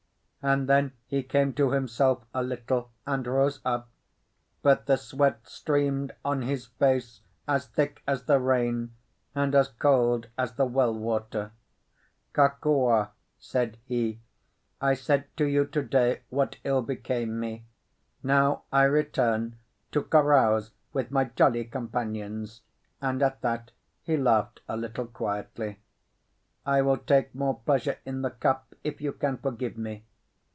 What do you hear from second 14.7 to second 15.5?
"I said to